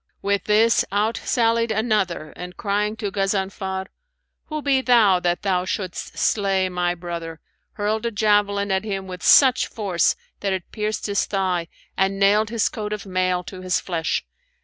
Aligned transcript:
With 0.23 0.45
this 0.45 0.83
out 0.91 1.17
sallied 1.23 1.69
another 1.71 2.33
and 2.35 2.57
crying 2.57 2.95
to 2.95 3.11
Ghazanfar, 3.11 3.85
'Who 4.45 4.63
be 4.63 4.81
thou 4.81 5.19
that 5.19 5.43
thou 5.43 5.63
shouldst 5.63 6.17
slay 6.17 6.69
my 6.69 6.95
brother?'; 6.95 7.39
hurled 7.73 8.07
a 8.07 8.11
javelin 8.11 8.71
at 8.71 8.83
him 8.83 9.05
with 9.05 9.21
such 9.21 9.67
force 9.67 10.15
that 10.39 10.53
it 10.53 10.71
pierced 10.71 11.05
his 11.05 11.25
thigh 11.27 11.67
and 11.95 12.17
nailed 12.19 12.49
his 12.49 12.67
coat 12.67 12.93
of 12.93 13.05
mail 13.05 13.43
to 13.43 13.61
his 13.61 13.79
flesh. 13.79 14.25